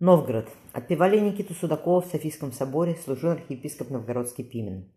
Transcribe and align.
Новгород. 0.00 0.48
Отпевали 0.72 1.18
Никиту 1.18 1.54
Судакова 1.54 2.00
в 2.00 2.06
Софийском 2.06 2.52
соборе, 2.52 2.94
служил 2.94 3.30
архиепископ 3.30 3.90
Новгородский 3.90 4.44
Пимен. 4.44 4.92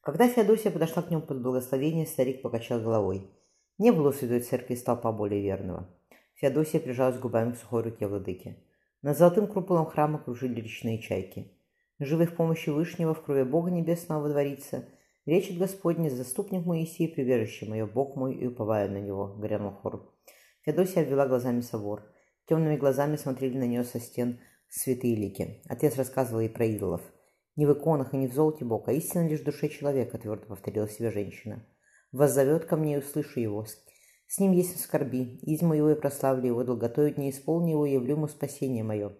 Когда 0.00 0.26
Феодосия 0.26 0.72
подошла 0.72 1.02
к 1.02 1.10
нему 1.10 1.22
под 1.22 1.40
благословение, 1.40 2.04
старик 2.04 2.42
покачал 2.42 2.80
головой. 2.80 3.30
Не 3.78 3.92
было 3.92 4.10
в 4.10 4.16
Святой 4.16 4.40
Церкви 4.40 4.74
столпа 4.74 5.12
более 5.12 5.40
верного. 5.40 5.88
Феодосия 6.34 6.80
прижалась 6.80 7.20
губами 7.20 7.52
к 7.52 7.58
сухой 7.58 7.84
руке 7.84 8.08
владыки. 8.08 8.56
Над 9.02 9.16
золотым 9.16 9.46
круполом 9.46 9.86
храма 9.86 10.18
кружили 10.18 10.60
речные 10.60 10.98
чайки. 10.98 11.52
Живый 12.00 12.26
в 12.26 12.34
помощи 12.34 12.70
Вышнего, 12.70 13.14
в 13.14 13.22
крови 13.22 13.44
Бога 13.44 13.70
Небесного 13.70 14.20
водворится, 14.20 14.84
речит 15.26 15.58
Господня, 15.58 16.10
заступник 16.10 16.66
Моисей, 16.66 17.06
прибежище 17.06 17.66
мое, 17.66 17.86
Бог 17.86 18.16
мой, 18.16 18.34
и 18.34 18.48
уповаю 18.48 18.90
на 18.90 18.98
него, 19.00 19.28
грянул 19.38 19.70
хор. 19.70 20.12
Феодосия 20.62 21.04
обвела 21.04 21.28
глазами 21.28 21.60
собор. 21.60 22.02
Темными 22.50 22.76
глазами 22.76 23.14
смотрели 23.14 23.56
на 23.56 23.62
нее 23.62 23.84
со 23.84 24.00
стен 24.00 24.40
святые 24.68 25.14
лики. 25.14 25.62
Отец 25.68 25.94
рассказывал 25.94 26.40
ей 26.40 26.48
про 26.48 26.66
идолов. 26.66 27.00
«Не 27.54 27.64
в 27.64 27.72
иконах 27.74 28.12
и 28.12 28.16
не 28.16 28.26
в 28.26 28.34
золоте 28.34 28.64
Бог, 28.64 28.88
а 28.88 28.92
истина 28.92 29.28
лишь 29.28 29.42
в 29.42 29.44
душе 29.44 29.68
человека»,— 29.68 30.18
твердо 30.20 30.46
повторила 30.46 30.88
себе 30.88 31.12
женщина. 31.12 31.64
«Воззовет 32.10 32.64
ко 32.64 32.76
мне 32.76 32.96
и 32.96 32.98
услышу 32.98 33.38
его. 33.38 33.64
С 34.26 34.40
ним 34.40 34.50
есть 34.50 34.80
скорби, 34.80 35.36
из 35.42 35.62
моего 35.62 35.90
я 35.90 35.94
прославлю 35.94 36.48
его, 36.48 36.64
долготою 36.64 37.14
не 37.16 37.30
исполни 37.30 37.70
его, 37.70 37.86
явлю 37.86 38.16
ему 38.16 38.26
спасение 38.26 38.82
мое». 38.82 39.12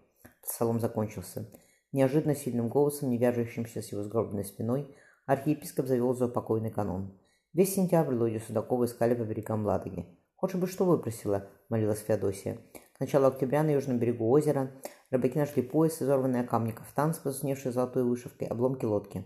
Псалом 0.43 0.81
закончился. 0.81 1.49
Неожиданно 1.93 2.35
сильным 2.35 2.67
голосом, 2.67 3.11
не 3.11 3.19
вяжущимся 3.19 3.81
с 3.81 3.93
его 3.93 4.03
сгробной 4.03 4.45
спиной, 4.45 4.93
архиепископ 5.27 5.87
завел 5.87 6.17
заупокойный 6.17 6.73
канон. 6.73 7.17
Весь 7.53 7.77
сентябрь 7.77 8.17
Лодию 8.17 8.41
Судакову 8.41 8.87
искали 8.87 9.15
по 9.15 9.23
берегам 9.23 9.65
Ладоги. 9.65 10.05
«Хочешь 10.35 10.59
бы 10.59 10.67
что 10.67 10.85
выпросила?»— 10.85 11.49
молилась 11.69 12.01
Феодосия. 12.01 12.59
К 13.01 13.05
началу 13.05 13.29
октября 13.29 13.63
на 13.63 13.71
южном 13.71 13.99
берегу 13.99 14.29
озера 14.29 14.73
рыбаки 15.11 15.39
нашли 15.39 15.63
пояс, 15.63 16.03
изорванный 16.03 16.41
о 16.41 16.45
камни 16.45 16.73
кафтан 16.73 17.15
с 17.15 17.19
посневшей 17.19 17.73
золотой 17.73 18.05
вышивкой, 18.05 18.47
обломки 18.47 18.85
лодки. 18.85 19.25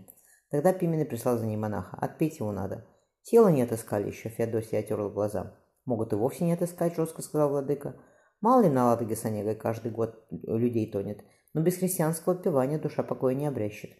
Тогда 0.49 0.71
Пименный 0.71 1.03
прислал 1.03 1.37
за 1.37 1.45
ней 1.45 1.57
монаха. 1.57 1.97
Отпеть 1.97 2.39
его 2.39 2.53
надо. 2.53 2.87
Тело 3.23 3.49
не 3.49 3.63
отыскали 3.63 4.07
еще, 4.07 4.29
Феодосия 4.29 4.79
отерла 4.79 5.09
глаза. 5.09 5.57
Могут 5.83 6.13
и 6.13 6.15
вовсе 6.15 6.45
не 6.45 6.53
отыскать, 6.53 6.95
жестко 6.95 7.21
сказал 7.21 7.49
владыка. 7.49 7.99
Мало 8.39 8.61
ли 8.61 8.69
на 8.69 8.85
Ладоге 8.85 9.17
с 9.17 9.25
Онегой 9.25 9.55
каждый 9.55 9.91
год 9.91 10.25
людей 10.31 10.89
тонет, 10.89 11.25
но 11.53 11.61
без 11.61 11.75
христианского 11.75 12.35
отпевания 12.35 12.79
душа 12.79 13.03
покоя 13.03 13.33
не 13.33 13.45
обрящет. 13.45 13.91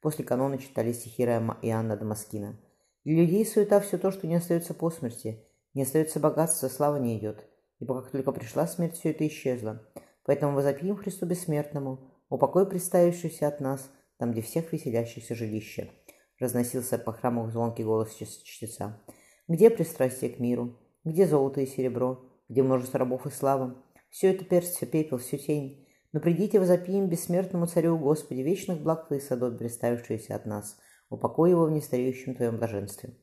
После 0.00 0.24
канона 0.24 0.58
читали 0.58 0.90
стихи 0.90 1.22
Иоанна 1.22 1.96
Дамаскина. 1.96 2.58
Для 3.04 3.14
людей 3.14 3.46
суета 3.46 3.78
все 3.78 3.98
то, 3.98 4.10
что 4.10 4.26
не 4.26 4.34
остается 4.34 4.74
по 4.74 4.90
смерти. 4.90 5.46
Не 5.74 5.84
остается 5.84 6.18
богатства, 6.18 6.66
слава 6.66 6.96
не 6.96 7.16
идет 7.16 7.46
ибо 7.82 8.00
как 8.00 8.12
только 8.12 8.30
пришла 8.30 8.68
смерть, 8.68 8.94
все 8.94 9.10
это 9.10 9.26
исчезло. 9.26 9.82
Поэтому 10.24 10.54
возопьем 10.54 10.96
Христу 10.96 11.26
Бессмертному, 11.26 12.12
упокой 12.28 12.64
представившийся 12.64 13.48
от 13.48 13.58
нас, 13.58 13.90
там, 14.18 14.30
где 14.30 14.40
всех 14.40 14.72
веселящихся 14.72 15.34
жилище. 15.34 15.90
Разносился 16.38 16.96
по 16.96 17.12
храму 17.12 17.50
звонкий 17.50 17.82
голос 17.82 18.14
чтеца. 18.14 19.02
Где 19.48 19.68
пристрастие 19.68 20.30
к 20.30 20.38
миру? 20.38 20.78
Где 21.02 21.26
золото 21.26 21.60
и 21.60 21.66
серебро? 21.66 22.24
Где 22.48 22.62
множество 22.62 23.00
рабов 23.00 23.26
и 23.26 23.30
слава? 23.30 23.82
Все 24.10 24.30
это 24.32 24.44
перст, 24.44 24.76
все 24.76 24.86
пепел, 24.86 25.18
всю 25.18 25.38
тень. 25.38 25.84
Но 26.12 26.20
придите, 26.20 26.60
возопьем 26.60 27.08
бессмертному 27.08 27.66
царю 27.66 27.98
Господи, 27.98 28.42
вечных 28.42 28.80
благ 28.80 29.10
и 29.10 29.18
садов, 29.18 29.58
представившиеся 29.58 30.36
от 30.36 30.46
нас. 30.46 30.76
Упокой 31.10 31.50
его 31.50 31.64
в 31.64 31.72
нестареющем 31.72 32.36
твоем 32.36 32.58
блаженстве. 32.58 33.16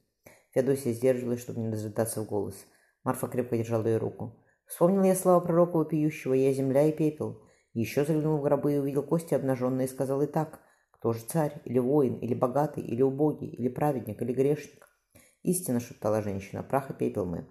Феодосия 0.51 0.91
сдерживалась, 0.91 1.39
чтобы 1.39 1.61
не 1.61 1.69
разрыдаться 1.69 2.21
в 2.21 2.25
голос. 2.25 2.55
Марфа 3.05 3.29
крепко 3.29 3.57
держала 3.57 3.87
ее 3.87 3.97
руку. 3.97 4.35
Вспомнил 4.69 5.01
я 5.01 5.15
слова 5.15 5.39
пророка 5.39 5.77
вопиющего 5.77 6.33
«Я 6.33 6.53
земля 6.53 6.85
и 6.85 6.91
пепел». 6.91 7.41
Еще 7.73 8.05
заглянул 8.05 8.37
в 8.37 8.43
гробы 8.43 8.73
и 8.73 8.77
увидел 8.77 9.01
кости 9.01 9.33
обнаженные 9.33 9.87
и 9.87 9.89
сказал 9.89 10.21
и 10.21 10.27
так 10.27 10.59
«Кто 10.91 11.11
же 11.11 11.21
царь? 11.21 11.59
Или 11.65 11.79
воин? 11.79 12.19
Или 12.19 12.35
богатый? 12.35 12.83
Или 12.83 13.01
убогий? 13.01 13.47
Или 13.47 13.67
праведник? 13.67 14.21
Или 14.21 14.31
грешник?» 14.31 14.87
«Истинно»,— 15.41 15.79
шептала 15.81 16.21
женщина,— 16.21 16.61
«прах 16.69 16.91
и 16.91 16.93
пепел 16.93 17.25
мы». 17.25 17.47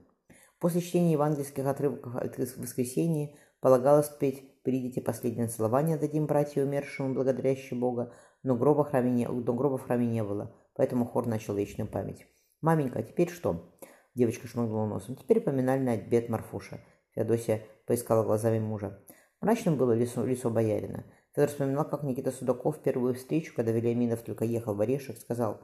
После 0.60 0.80
чтения 0.80 1.12
евангельских 1.12 1.66
отрывков 1.66 2.14
от 2.14 2.38
воскресения 2.38 3.34
полагалось 3.60 4.08
петь 4.08 4.62
«Придите 4.62 5.00
последнее 5.00 5.48
целование 5.48 5.98
дадим 5.98 6.26
братью 6.26 6.66
умершему, 6.66 7.14
благодарящий 7.14 7.76
Бога», 7.76 8.12
но 8.44 8.54
гроба, 8.54 8.84
в 8.84 8.90
храме 8.90 9.10
не, 9.10 9.26
но 9.26 9.52
гроба 9.54 9.76
в 9.76 9.82
храме 9.82 10.06
не 10.06 10.22
было, 10.22 10.54
поэтому 10.76 11.04
хор 11.04 11.26
начал 11.26 11.56
вечную 11.56 11.90
память. 11.90 12.28
«Маменька, 12.60 13.00
а 13.00 13.02
теперь 13.02 13.28
что?» 13.28 13.74
Девочка 14.14 14.46
шмыгнула 14.46 14.86
носом. 14.86 15.16
«Теперь 15.16 15.40
поминальный 15.40 15.94
обед 15.94 16.28
Марфуша. 16.28 16.80
Феодосия 17.18 17.62
поискала 17.84 18.22
глазами 18.22 18.60
мужа. 18.60 18.96
Мрачным 19.40 19.76
было 19.76 19.90
лицо, 19.90 20.24
лицо 20.24 20.50
боярина. 20.50 21.04
Федор 21.34 21.48
вспоминал, 21.48 21.84
как 21.84 22.04
Никита 22.04 22.30
Судаков 22.30 22.76
в 22.76 22.80
первую 22.80 23.14
встречу, 23.14 23.52
когда 23.56 23.72
Вильяминов 23.72 24.22
только 24.22 24.44
ехал 24.44 24.76
в 24.76 24.80
Орешек, 24.80 25.18
сказал, 25.18 25.60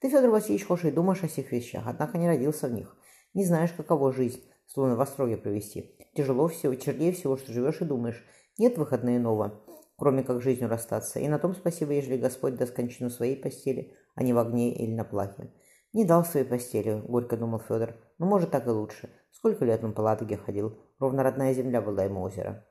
«Ты, 0.00 0.10
Федор 0.10 0.28
Васильевич, 0.28 0.66
хочешь 0.66 0.84
и 0.84 0.90
думаешь 0.90 1.24
о 1.24 1.28
всех 1.28 1.52
вещах, 1.52 1.84
однако 1.86 2.18
не 2.18 2.28
родился 2.28 2.68
в 2.68 2.72
них. 2.72 2.94
Не 3.32 3.46
знаешь, 3.46 3.72
каково 3.72 4.12
жизнь, 4.12 4.42
словно 4.66 4.94
в 4.94 5.00
остроге 5.00 5.38
провести. 5.38 5.96
Тяжело 6.14 6.48
всего, 6.48 6.74
тяжелее 6.74 7.12
всего, 7.12 7.38
что 7.38 7.50
живешь 7.50 7.80
и 7.80 7.86
думаешь. 7.86 8.22
Нет 8.58 8.76
выхода 8.76 9.16
иного, 9.16 9.64
кроме 9.96 10.22
как 10.22 10.42
жизнью 10.42 10.68
расстаться. 10.68 11.18
И 11.18 11.28
на 11.28 11.38
том 11.38 11.54
спасибо, 11.54 11.92
ежели 11.92 12.18
Господь 12.18 12.56
даст 12.56 12.74
кончину 12.74 13.08
своей 13.08 13.36
постели, 13.36 13.94
а 14.14 14.22
не 14.22 14.34
в 14.34 14.38
огне 14.38 14.74
или 14.74 14.92
на 14.94 15.04
плахе. 15.04 15.50
Не 15.92 16.04
дал 16.04 16.24
своей 16.24 16.46
постели, 16.46 17.00
горько 17.00 17.36
думал 17.36 17.58
Федор. 17.58 17.96
Но 18.18 18.26
ну, 18.26 18.26
может 18.26 18.50
так 18.50 18.66
и 18.66 18.70
лучше. 18.70 19.10
Сколько 19.32 19.64
лет 19.64 19.82
он 19.82 19.92
по 19.92 20.02
Ладоге 20.02 20.36
ходил, 20.36 20.78
ровно 20.98 21.22
родная 21.22 21.52
земля 21.54 21.80
была 21.80 22.04
ему 22.04 22.22
озеро. 22.22 22.64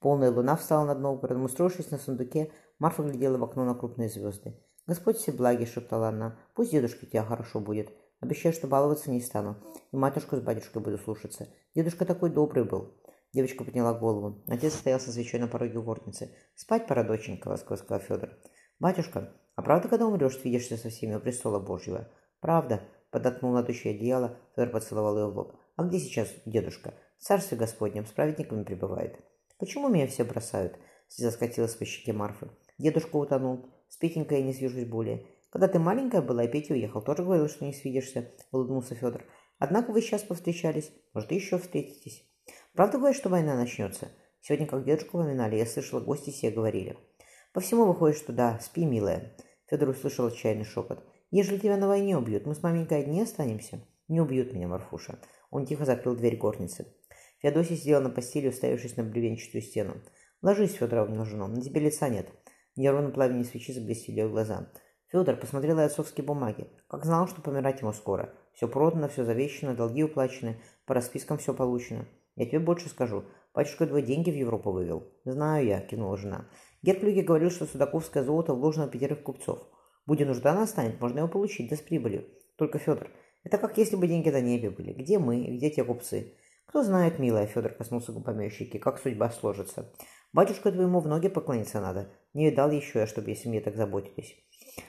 Полная 0.00 0.30
луна 0.30 0.56
встала 0.56 0.84
над 0.84 1.00
Новгородом, 1.00 1.44
устроившись 1.44 1.90
на 1.90 1.98
сундуке, 1.98 2.52
Марфа 2.78 3.02
глядела 3.02 3.38
в 3.38 3.44
окно 3.44 3.64
на 3.64 3.74
крупные 3.74 4.08
звезды. 4.08 4.60
«Господь 4.86 5.16
все 5.16 5.32
благи»,— 5.32 5.64
шептала 5.66 6.08
она,— 6.08 6.38
«пусть 6.54 6.70
дедушке 6.70 7.06
тебя 7.06 7.24
хорошо 7.24 7.60
будет. 7.60 7.90
Обещаю, 8.20 8.52
что 8.52 8.66
баловаться 8.66 9.10
не 9.10 9.20
стану, 9.20 9.56
и 9.92 9.96
матушку 9.96 10.36
с 10.36 10.40
батюшкой 10.40 10.82
буду 10.82 10.98
слушаться. 10.98 11.48
Дедушка 11.74 12.04
такой 12.04 12.30
добрый 12.30 12.64
был». 12.64 12.94
Девочка 13.32 13.64
подняла 13.64 13.94
голову. 13.94 14.42
Отец 14.46 14.74
стоял 14.74 15.00
со 15.00 15.10
свечой 15.10 15.40
на 15.40 15.48
пороге 15.48 15.80
горницы. 15.80 16.34
«Спать 16.54 16.86
пора, 16.86 17.02
доченька»,— 17.02 17.56
сказал 17.56 17.98
Федор. 17.98 18.30
«Батюшка, 18.78 19.32
а 19.56 19.62
правда, 19.62 19.88
когда 19.88 20.06
умрешь, 20.06 20.38
свидишься 20.38 20.76
со 20.76 20.90
всеми 20.90 21.14
у 21.14 21.20
престола 21.20 21.58
Божьего?» 21.58 22.08
«Правда»,— 22.40 22.82
подоткнул 23.10 23.52
на 23.52 23.62
душе 23.62 23.90
одеяло, 23.90 24.38
Федор 24.54 24.70
поцеловал 24.70 25.18
ее 25.18 25.26
в 25.30 25.36
лоб. 25.36 25.56
«А 25.76 25.84
где 25.84 25.98
сейчас 25.98 26.28
дедушка?» 26.44 26.94
«В 27.18 27.22
царстве 27.22 27.56
Господнем, 27.56 28.06
с 28.06 28.10
праведниками 28.10 28.64
пребывает». 28.64 29.18
«Почему 29.58 29.88
меня 29.88 30.06
все 30.06 30.24
бросают?»— 30.24 30.78
слеза 31.08 31.30
скатилась 31.30 31.74
по 31.74 31.84
щеке 31.84 32.12
Марфы. 32.12 32.50
«Дедушка 32.78 33.16
утонул. 33.16 33.70
С 33.88 33.96
Петенькой 33.96 34.40
я 34.40 34.44
не 34.44 34.52
свяжусь 34.52 34.84
более. 34.84 35.26
Когда 35.50 35.68
ты 35.68 35.78
маленькая 35.78 36.20
была, 36.20 36.44
и 36.44 36.48
Петя 36.48 36.74
уехал, 36.74 37.00
тоже 37.00 37.22
говорил, 37.22 37.48
что 37.48 37.64
не 37.64 37.72
свидишься»,— 37.72 38.32
улыбнулся 38.52 38.94
Федор. 38.94 39.24
«Однако 39.58 39.92
вы 39.92 40.02
сейчас 40.02 40.22
повстречались. 40.22 40.92
Может, 41.14 41.32
еще 41.32 41.58
встретитесь». 41.58 42.28
«Правда 42.74 42.98
говорит, 42.98 43.16
что 43.16 43.30
война 43.30 43.56
начнется?» 43.56 44.08
Сегодня, 44.42 44.66
как 44.66 44.84
дедушку 44.84 45.18
поминали, 45.18 45.56
я 45.56 45.66
слышала, 45.66 46.00
гости 46.00 46.30
все 46.30 46.50
говорили. 46.50 46.98
«По 47.52 47.60
всему 47.60 47.86
выходит, 47.86 48.18
что 48.18 48.32
да. 48.32 48.58
Спи, 48.60 48.84
милая». 48.84 49.34
Федор 49.66 49.88
услышал 49.88 50.26
отчаянный 50.26 50.64
шепот. 50.64 51.02
Ежели 51.30 51.58
тебя 51.58 51.76
на 51.76 51.88
войне 51.88 52.16
убьют, 52.16 52.46
мы 52.46 52.54
с 52.54 52.62
маменькой 52.62 53.00
одни 53.00 53.20
останемся. 53.20 53.80
Не 54.08 54.20
убьют 54.20 54.52
меня, 54.52 54.68
Марфуша. 54.68 55.18
Он 55.50 55.66
тихо 55.66 55.84
закрыл 55.84 56.14
дверь 56.14 56.36
горницы. 56.36 56.94
Феодосия 57.40 57.76
сидела 57.76 58.00
на 58.00 58.10
постели, 58.10 58.48
уставившись 58.48 58.96
на 58.96 59.02
бревенчатую 59.02 59.62
стену. 59.62 59.94
«Ложись, 60.42 60.74
Федоровна, 60.74 61.24
жена, 61.24 61.48
на 61.48 61.60
тебе 61.60 61.80
лица 61.80 62.08
нет». 62.08 62.28
Нервно 62.76 63.10
пламени 63.10 63.42
свечи 63.42 63.72
заблестели 63.72 64.20
ее 64.20 64.28
глаза. 64.28 64.70
Федор 65.08 65.36
посмотрел 65.36 65.78
отцовские 65.78 66.26
бумаги. 66.26 66.68
Как 66.88 67.04
знал, 67.04 67.26
что 67.26 67.40
помирать 67.40 67.80
ему 67.80 67.92
скоро. 67.92 68.34
Все 68.52 68.68
продано, 68.68 69.08
все 69.08 69.24
завещено, 69.24 69.74
долги 69.74 70.04
уплачены, 70.04 70.60
по 70.84 70.94
распискам 70.94 71.38
все 71.38 71.54
получено. 71.54 72.06
Я 72.34 72.46
тебе 72.46 72.58
больше 72.58 72.88
скажу. 72.88 73.24
Батюшка 73.54 73.86
твой 73.86 74.02
деньги 74.02 74.30
в 74.30 74.34
Европу 74.34 74.72
вывел. 74.72 75.04
Знаю 75.24 75.66
я, 75.66 75.80
кинула 75.80 76.16
жена. 76.18 76.48
Герклюге 76.82 77.22
говорил, 77.22 77.50
что 77.50 77.64
судаковское 77.64 78.22
золото 78.22 78.52
вложено 78.52 78.86
в 78.86 78.90
пятерых 78.90 79.22
купцов. 79.22 79.60
Будь 80.06 80.20
нужда 80.20 80.54
настанет, 80.54 81.00
можно 81.00 81.18
его 81.18 81.28
получить, 81.28 81.68
да 81.68 81.76
с 81.76 81.80
прибылью. 81.80 82.24
Только, 82.56 82.78
Федор, 82.78 83.10
это 83.44 83.58
как 83.58 83.76
если 83.76 83.96
бы 83.96 84.06
деньги 84.06 84.30
на 84.30 84.40
небе 84.40 84.70
были. 84.70 84.92
Где 84.92 85.18
мы 85.18 85.44
где 85.44 85.70
те 85.70 85.84
купцы? 85.84 86.34
Кто 86.66 86.82
знает, 86.82 87.18
милая, 87.18 87.46
Федор 87.46 87.72
коснулся 87.72 88.12
губами 88.12 88.48
щеки, 88.48 88.78
как 88.78 88.98
судьба 88.98 89.30
сложится. 89.30 89.92
Батюшка 90.32 90.70
твоему 90.70 91.00
в 91.00 91.08
ноги 91.08 91.28
поклониться 91.28 91.80
надо. 91.80 92.12
Не 92.34 92.50
видал 92.50 92.70
еще 92.70 93.00
я, 93.00 93.06
чтобы 93.06 93.30
если 93.30 93.48
мне 93.48 93.60
так 93.60 93.76
заботились. 93.76 94.36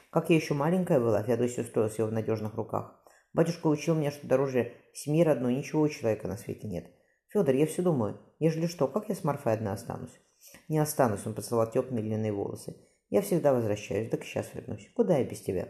Как 0.10 0.30
я 0.30 0.36
еще 0.36 0.54
маленькая 0.54 1.00
была, 1.00 1.24
Феодосия 1.24 1.64
устроилась 1.64 1.98
его 1.98 2.08
в 2.08 2.14
надежных 2.14 2.56
руках. 2.56 3.00
Батюшка 3.34 3.68
учил 3.68 3.96
меня, 3.96 4.12
что 4.12 4.28
дороже 4.28 4.74
семьи 4.94 5.24
родной 5.24 5.56
ничего 5.56 5.82
у 5.82 5.90
человека 5.90 6.28
на 6.28 6.38
свете 6.38 6.68
нет. 6.68 6.88
Федор, 7.28 7.54
я 7.56 7.66
все 7.66 7.82
думаю, 7.82 8.20
ежели 8.40 8.68
что, 8.68 8.88
как 8.88 9.10
я 9.10 9.16
с 9.16 9.24
Марфой 9.24 9.54
одна 9.54 9.74
останусь? 9.74 10.20
Не 10.70 10.80
останусь, 10.80 11.26
он 11.26 11.34
поцеловал 11.34 11.72
теплые 11.72 12.04
длинные 12.04 12.32
волосы. 12.32 12.76
Я 13.10 13.22
всегда 13.22 13.54
возвращаюсь, 13.54 14.10
так 14.10 14.24
сейчас 14.24 14.54
вернусь. 14.54 14.90
Куда 14.94 15.18
я 15.18 15.24
без 15.24 15.42
тебя?» 15.42 15.70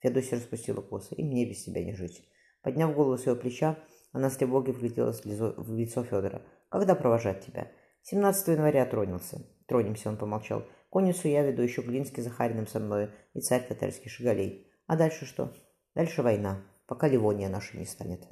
Феодосия 0.00 0.38
распустила 0.38 0.80
косы. 0.80 1.14
«И 1.14 1.22
мне 1.22 1.48
без 1.48 1.64
тебя 1.64 1.84
не 1.84 1.94
жить». 1.94 2.28
Подняв 2.62 2.94
голову 2.94 3.18
с 3.18 3.26
его 3.26 3.36
плеча, 3.36 3.78
она 4.12 4.30
с 4.30 4.36
тревогой 4.36 4.74
вгляделась 4.74 5.22
в 5.24 5.76
лицо 5.76 6.04
Федора. 6.04 6.42
«Когда 6.68 6.94
провожать 6.94 7.44
тебя?» 7.44 7.70
«17 8.12 8.52
января 8.52 8.86
тронился». 8.86 9.44
Тронемся, 9.66 10.08
он 10.08 10.16
помолчал. 10.16 10.64
Конницу 10.90 11.28
я 11.28 11.42
веду, 11.42 11.62
еще 11.62 11.82
Глинский 11.82 12.22
Захариным 12.22 12.66
со 12.66 12.80
мной 12.80 13.10
и 13.34 13.40
царь 13.40 13.66
татарский 13.66 14.08
Шигалей. 14.08 14.72
А 14.86 14.96
дальше 14.96 15.26
что? 15.26 15.54
Дальше 15.94 16.22
война, 16.22 16.64
пока 16.86 17.06
Ливония 17.08 17.50
наша 17.50 17.76
не 17.76 17.84
станет. 17.84 18.22